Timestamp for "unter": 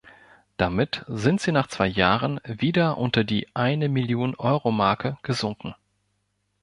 2.97-3.23